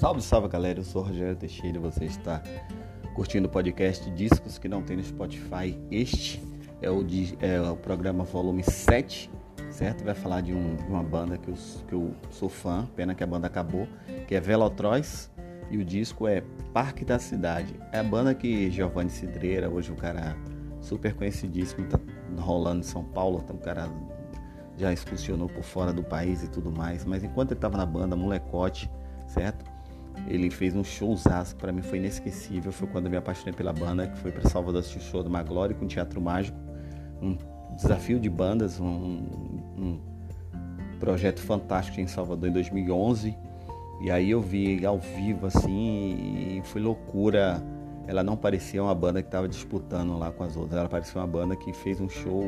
[0.00, 2.42] Salve, salve galera, eu sou Rogério Teixeira e você está
[3.14, 5.78] curtindo o podcast Discos que não tem no Spotify.
[5.90, 6.42] Este
[6.80, 7.06] é o,
[7.38, 9.30] é o programa volume 7,
[9.68, 10.02] certo?
[10.02, 11.54] Vai falar de, um, de uma banda que eu,
[11.86, 13.86] que eu sou fã, pena que a banda acabou,
[14.26, 15.30] que é Velotroz
[15.70, 16.42] e o disco é
[16.72, 17.78] Parque da Cidade.
[17.92, 20.34] É a banda que Giovanni Cidreira, hoje o cara
[20.80, 22.00] super conhecidíssimo, tá
[22.38, 23.86] rolando em São Paulo, tá um cara
[24.78, 28.16] já excursionou por fora do país e tudo mais, mas enquanto ele estava na banda,
[28.16, 28.90] molecote,
[29.26, 29.79] certo?
[30.26, 32.70] Ele fez um showzaço que para mim foi inesquecível.
[32.72, 35.30] Foi quando eu me apaixonei pela banda, que foi para Salvador assistir o show do
[35.30, 36.58] Maglore com Teatro Mágico.
[37.20, 37.36] Um
[37.76, 38.86] desafio de bandas, um,
[39.76, 40.00] um
[40.98, 43.36] projeto fantástico em Salvador em 2011.
[44.02, 47.62] E aí eu vi ao vivo assim e foi loucura.
[48.06, 50.78] Ela não parecia uma banda que estava disputando lá com as outras.
[50.78, 52.44] Ela parecia uma banda que fez um show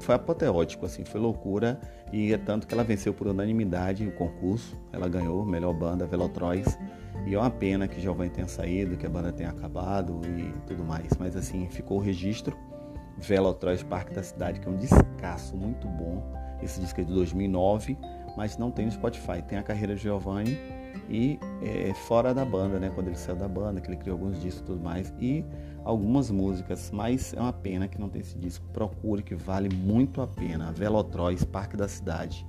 [0.00, 1.80] foi apoteótico, assim, foi loucura.
[2.12, 4.76] E é tanto que ela venceu por unanimidade o concurso.
[4.92, 6.78] Ela ganhou melhor banda, Velotroz.
[7.26, 10.84] E é uma pena que Giovanni tenha saído, que a banda tenha acabado e tudo
[10.84, 11.08] mais.
[11.18, 12.56] Mas assim, ficou o registro.
[13.16, 16.22] Velotroz Parque da Cidade, que é um descasso muito bom.
[16.62, 17.96] Esse disco é de 2009,
[18.36, 19.42] mas não tem no Spotify.
[19.46, 20.58] Tem a carreira de Giovanni
[21.08, 22.90] e é, fora da banda, né?
[22.94, 25.12] Quando ele saiu da banda, que ele criou alguns discos e tudo mais.
[25.18, 25.44] E
[25.84, 28.64] algumas músicas, mas é uma pena que não tem esse disco.
[28.72, 30.72] Procure que vale muito a pena.
[30.72, 32.46] Velotroz, Parque da Cidade.